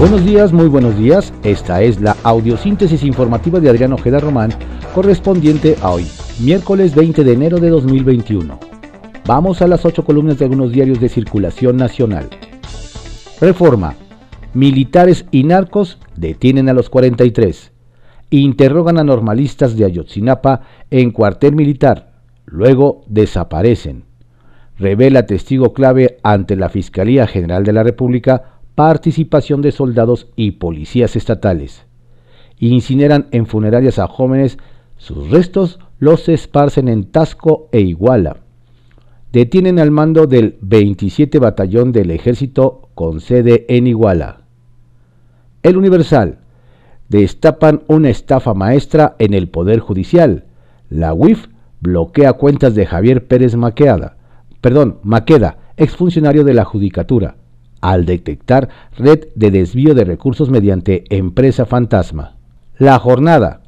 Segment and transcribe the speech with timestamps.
[0.00, 1.30] Buenos días, muy buenos días.
[1.44, 4.48] Esta es la audiosíntesis informativa de Adrián Ojeda Román,
[4.94, 6.06] correspondiente a hoy,
[6.42, 8.58] miércoles 20 de enero de 2021.
[9.26, 12.30] Vamos a las ocho columnas de algunos diarios de circulación nacional.
[13.42, 13.94] Reforma.
[14.54, 17.70] Militares y narcos detienen a los 43.
[18.30, 22.14] Interrogan a normalistas de Ayotzinapa en cuartel militar.
[22.46, 24.04] Luego desaparecen.
[24.78, 31.14] Revela testigo clave ante la Fiscalía General de la República participación de soldados y policías
[31.14, 31.84] estatales.
[32.58, 34.56] Incineran en funerarias a jóvenes,
[34.96, 38.38] sus restos los esparcen en Tasco e Iguala.
[39.32, 44.44] Detienen al mando del 27 Batallón del Ejército con sede en Iguala.
[45.62, 46.38] El Universal.
[47.10, 50.44] Destapan una estafa maestra en el Poder Judicial.
[50.88, 51.48] La UIF
[51.82, 54.16] bloquea cuentas de Javier Pérez Maqueda,
[54.62, 57.36] perdón, Maqueda, exfuncionario de la Judicatura
[57.80, 62.36] al detectar red de desvío de recursos mediante empresa fantasma.
[62.78, 63.60] La jornada.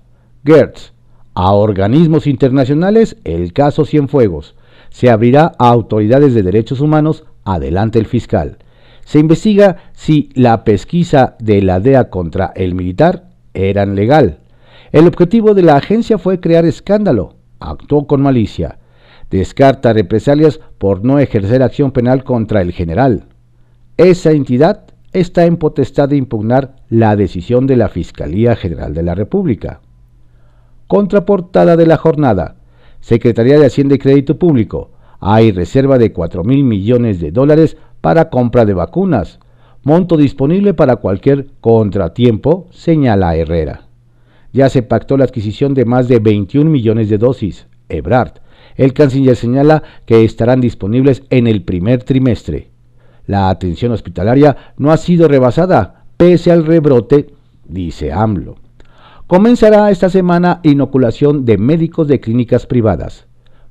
[0.45, 0.93] Gertz.
[1.35, 4.55] A organismos internacionales, el caso Cienfuegos.
[4.91, 8.59] Se abrirá a autoridades de derechos humanos, adelante el fiscal.
[9.05, 14.39] Se investiga si la pesquisa de la DEA contra el militar eran legal.
[14.93, 17.35] El objetivo de la agencia fue crear escándalo.
[17.61, 18.79] Actuó con malicia.
[19.31, 23.25] Descarta represalias por no ejercer acción penal contra el general.
[23.99, 29.15] Esa entidad está en potestad de impugnar la decisión de la Fiscalía General de la
[29.15, 29.81] República.
[30.87, 32.57] Contraportada de la jornada.
[33.01, 34.93] Secretaría de Hacienda y Crédito Público.
[35.21, 39.41] Hay reserva de 4 mil millones de dólares para compra de vacunas.
[39.83, 43.89] Monto disponible para cualquier contratiempo, señala Herrera.
[44.55, 47.67] Ya se pactó la adquisición de más de 21 millones de dosis.
[47.91, 48.41] Ebrard.
[48.77, 52.72] El canciller señala que estarán disponibles en el primer trimestre.
[53.27, 57.29] La atención hospitalaria no ha sido rebasada pese al rebrote,
[57.65, 58.57] dice AMLO.
[59.27, 63.27] Comenzará esta semana inoculación de médicos de clínicas privadas.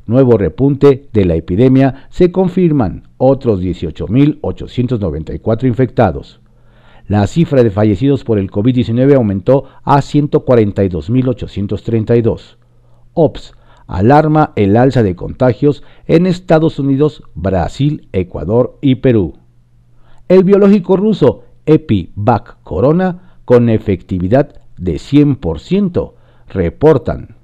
[0.07, 6.39] Nuevo repunte de la epidemia, se confirman otros 18.894 infectados.
[7.07, 12.55] La cifra de fallecidos por el COVID-19 aumentó a 142.832.
[13.13, 13.53] OPS
[13.85, 19.35] alarma el alza de contagios en Estados Unidos, Brasil, Ecuador y Perú
[20.31, 26.13] el biológico ruso Epivac Corona con efectividad de 100%,
[26.47, 27.35] reportan.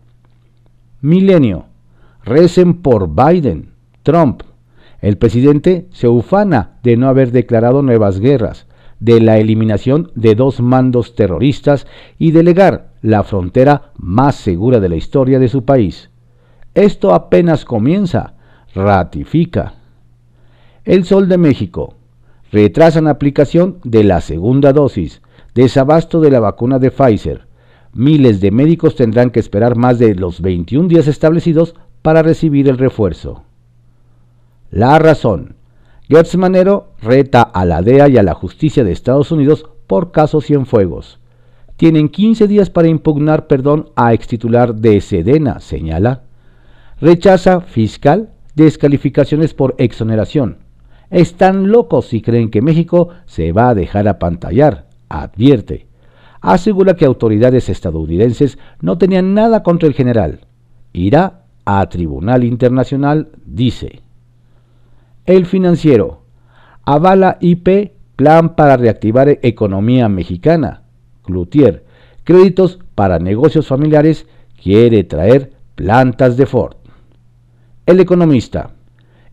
[1.01, 1.65] Milenio.
[2.23, 3.71] Recen por Biden.
[4.03, 4.43] Trump.
[5.01, 8.67] El presidente se ufana de no haber declarado nuevas guerras,
[9.01, 11.87] de la eliminación de dos mandos terroristas
[12.17, 16.09] y delegar la frontera más segura de la historia de su país.
[16.73, 18.35] Esto apenas comienza,
[18.73, 19.73] ratifica.
[20.85, 21.96] El Sol de México
[22.51, 25.21] retrasan aplicación de la segunda dosis,
[25.53, 27.47] desabasto de la vacuna de Pfizer.
[27.93, 32.77] Miles de médicos tendrán que esperar más de los 21 días establecidos para recibir el
[32.77, 33.43] refuerzo.
[34.69, 35.55] La razón.
[36.07, 40.41] Gertz Manero reta a la DEA y a la justicia de Estados Unidos por caso
[40.41, 41.19] Cienfuegos.
[41.75, 46.23] Tienen 15 días para impugnar perdón a extitular de Sedena, señala.
[46.99, 50.57] Rechaza fiscal descalificaciones por exoneración.
[51.09, 55.87] Están locos si creen que México se va a dejar apantallar, advierte.
[56.41, 60.41] Asegura que autoridades estadounidenses no tenían nada contra el general.
[60.93, 64.01] Irá a Tribunal Internacional, dice.
[65.25, 66.21] El financiero.
[66.85, 70.83] Avala IP plan para reactivar economía mexicana.
[71.23, 71.85] Cloutier.
[72.23, 74.27] Créditos para negocios familiares.
[74.61, 76.75] Quiere traer plantas de Ford.
[77.85, 78.71] El economista.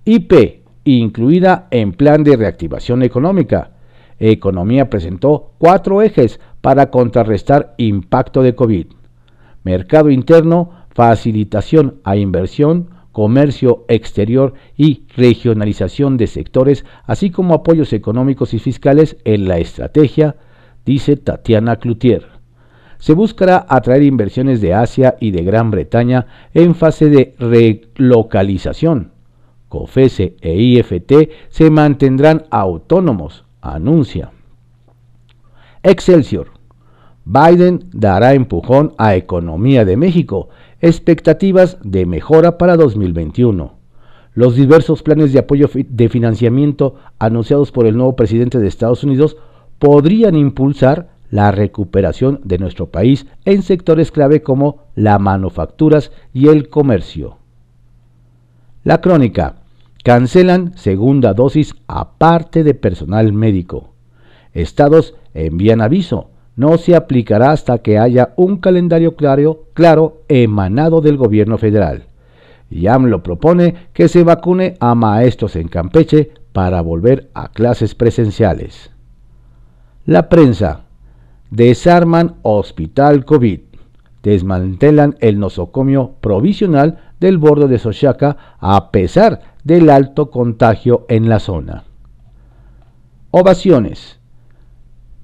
[0.05, 3.71] IP incluida en plan de reactivación económica.
[4.19, 8.87] Economía presentó cuatro ejes para contrarrestar impacto de COVID.
[9.65, 18.55] Mercado interno, facilitación a inversión, comercio exterior y regionalización de sectores, así como apoyos económicos
[18.55, 20.37] y fiscales en la estrategia,
[20.85, 22.27] dice Tatiana Cloutier.
[22.99, 29.14] Se buscará atraer inversiones de Asia y de Gran Bretaña en fase de relocalización
[29.75, 34.31] COFESE e IFT se mantendrán autónomos, anuncia.
[35.83, 36.53] Excelsior.
[37.25, 40.49] Biden dará empujón a economía de México,
[40.81, 43.73] expectativas de mejora para 2021.
[44.35, 49.37] Los diversos planes de apoyo de financiamiento anunciados por el nuevo presidente de Estados Unidos
[49.81, 56.69] podrían impulsar la recuperación de nuestro país en sectores clave como la manufacturas y el
[56.69, 57.39] comercio.
[58.85, 59.64] La crónica.
[60.05, 63.95] Cancelan segunda dosis aparte de personal médico.
[64.53, 66.29] Estados envían aviso.
[66.57, 72.09] No se aplicará hasta que haya un calendario claro, claro emanado del gobierno federal.
[72.69, 78.91] Y AMLO propone que se vacune a maestros en Campeche para volver a clases presenciales.
[80.05, 80.83] La prensa.
[81.51, 83.61] Desarman Hospital COVID.
[84.23, 91.41] Desmantelan el nosocomio provisional del borde de Sochaca a pesar del alto contagio en la
[91.41, 91.83] zona.
[93.31, 94.21] Ovaciones.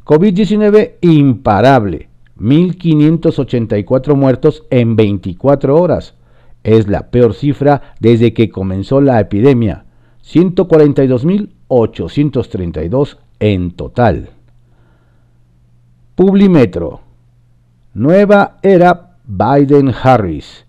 [0.04, 2.08] COVID-19 imparable.
[2.38, 6.14] 1.584 muertos en 24 horas.
[6.64, 9.84] Es la peor cifra desde que comenzó la epidemia.
[10.24, 14.30] 142.832 en total.
[16.14, 17.02] Publimetro.
[17.94, 20.66] Nueva era Biden-Harris.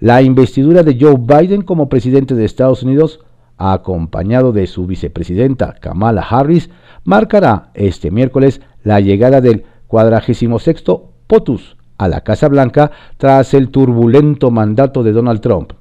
[0.00, 3.20] La investidura de Joe Biden como presidente de Estados Unidos,
[3.58, 6.70] acompañado de su vicepresidenta Kamala Harris,
[7.04, 10.84] marcará este miércoles la llegada del 46
[11.26, 15.74] POTUS a la Casa Blanca tras el turbulento mandato de Donald Trump.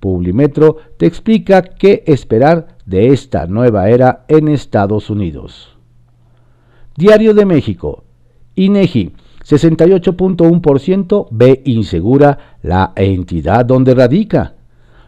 [0.00, 5.76] Publimetro te explica qué esperar de esta nueva era en Estados Unidos.
[6.96, 8.04] Diario de México.
[8.54, 9.12] INEGI,
[9.56, 14.54] 68.1% ve insegura la entidad donde radica.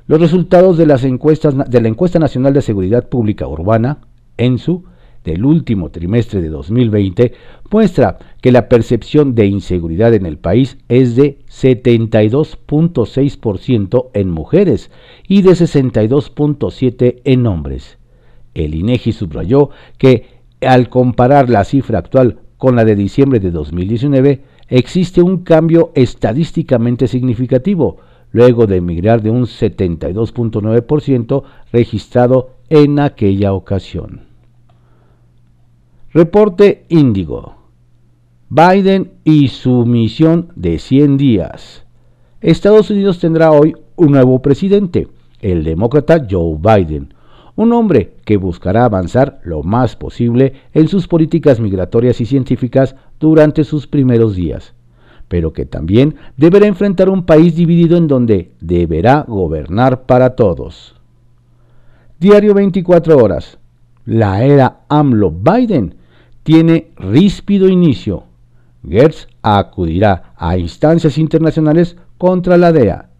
[0.06, 3.98] Los resultados de las encuestas de la Encuesta Nacional de Seguridad Pública Urbana,
[4.36, 4.84] ENSU,
[5.24, 7.32] del último trimestre de 2020
[7.70, 14.90] muestra que la percepción de inseguridad en el país es de 72.6% en mujeres
[15.28, 17.98] y de 62.7% en hombres.
[18.54, 24.40] El INEGI subrayó que al comparar la cifra actual con la de diciembre de 2019,
[24.68, 27.96] existe un cambio estadísticamente significativo,
[28.30, 31.42] luego de emigrar de un 72.9%
[31.72, 34.26] registrado en aquella ocasión.
[36.12, 37.56] Reporte Índigo.
[38.48, 41.84] Biden y su misión de 100 días.
[42.40, 45.08] Estados Unidos tendrá hoy un nuevo presidente,
[45.40, 47.11] el demócrata Joe Biden,
[47.54, 53.64] un hombre que buscará avanzar lo más posible en sus políticas migratorias y científicas durante
[53.64, 54.74] sus primeros días,
[55.28, 60.94] pero que también deberá enfrentar un país dividido en donde deberá gobernar para todos.
[62.18, 63.58] Diario 24 horas.
[64.04, 65.94] La era AMLO-Biden
[66.42, 68.24] tiene ríspido inicio.
[68.88, 73.10] Gertz acudirá a instancias internacionales contra la DEA.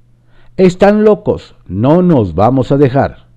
[0.57, 3.32] Están locos, no nos vamos a dejar.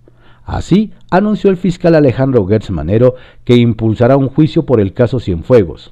[0.46, 5.92] Así anunció el fiscal Alejandro Gertz Manero que impulsará un juicio por el caso Cienfuegos.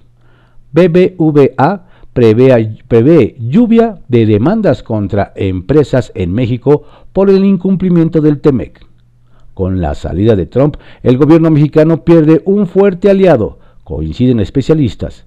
[0.72, 8.86] BBVA prevé, prevé lluvia de demandas contra empresas en México por el incumplimiento del TEMEC.
[9.56, 15.26] Con la salida de Trump, el gobierno mexicano pierde un fuerte aliado, coinciden especialistas.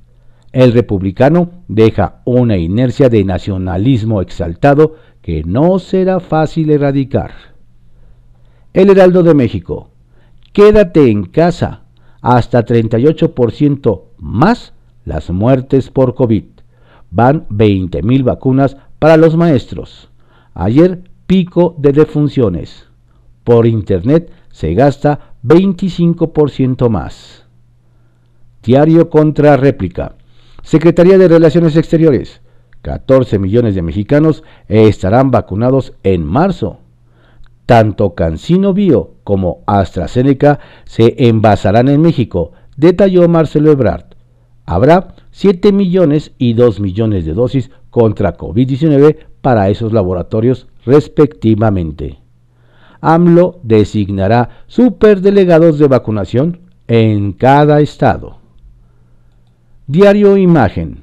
[0.52, 7.55] El republicano deja una inercia de nacionalismo exaltado que no será fácil erradicar.
[8.76, 9.88] El Heraldo de México.
[10.52, 11.84] Quédate en casa.
[12.20, 14.74] Hasta 38% más
[15.06, 16.44] las muertes por COVID.
[17.10, 20.10] Van 20.000 vacunas para los maestros.
[20.52, 22.88] Ayer pico de defunciones.
[23.44, 27.46] Por Internet se gasta 25% más.
[28.62, 30.16] Diario contra réplica.
[30.62, 32.42] Secretaría de Relaciones Exteriores.
[32.82, 36.80] 14 millones de mexicanos estarán vacunados en marzo.
[37.66, 44.04] Tanto Cancino Bio como AstraZeneca se envasarán en México, detalló Marcelo Ebrard.
[44.64, 52.18] Habrá 7 millones y 2 millones de dosis contra COVID-19 para esos laboratorios respectivamente.
[53.00, 58.38] AMLO designará superdelegados de vacunación en cada estado.
[59.86, 61.02] Diario Imagen.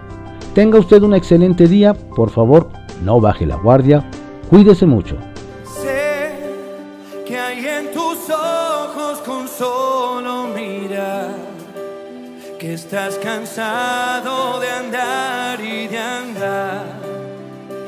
[0.55, 2.69] Tenga usted un excelente día, por favor,
[3.03, 4.05] no baje la guardia,
[4.51, 5.17] cuídese mucho.
[5.65, 6.33] Sé
[7.27, 11.53] que hay en tus ojos con solo mirar
[12.59, 16.85] que estás cansado de andar y de andar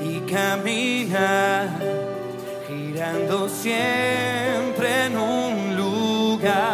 [0.03, 1.69] y caminar
[2.67, 6.74] girando siempre en un lugar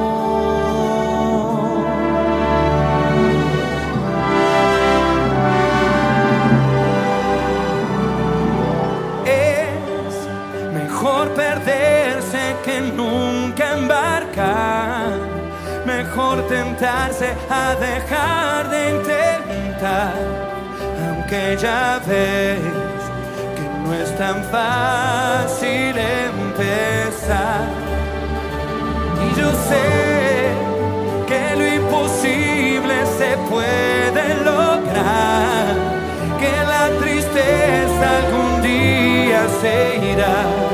[11.51, 15.19] Perderse que nunca embarcar
[15.85, 20.13] mejor tentarse a dejar de intentar,
[21.07, 22.59] aunque ya ves
[23.55, 25.93] que no es tan fácil
[26.29, 27.67] empezar.
[29.25, 29.87] Y yo sé
[31.29, 35.75] que lo imposible se puede lograr,
[36.39, 40.70] que la tristeza algún día se irá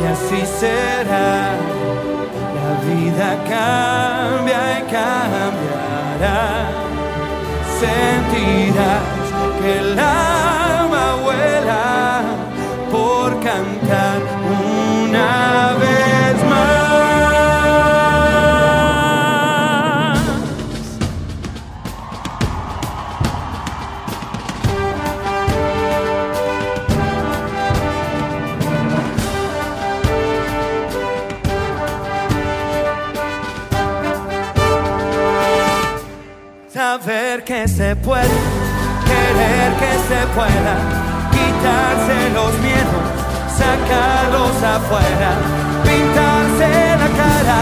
[0.00, 1.54] y así será
[2.86, 6.40] vida cambia y cambiará.
[7.80, 9.02] Sentirás
[9.60, 9.96] que el
[37.30, 38.40] Saber que se puede,
[39.06, 40.74] querer que se pueda,
[41.30, 43.06] quitarse los miedos,
[43.56, 45.30] sacarlos afuera,
[45.84, 47.60] pintarse la cara,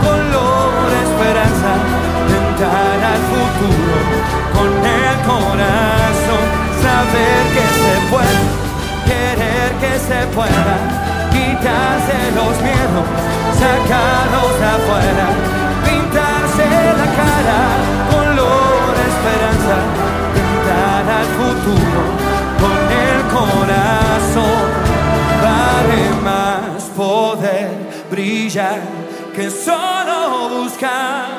[0.00, 1.72] color esperanza,
[2.32, 3.98] tentar al futuro
[4.54, 6.44] con el corazón.
[6.80, 8.59] Saber que se puede,
[28.10, 28.80] brillar
[29.34, 31.29] que solo buscar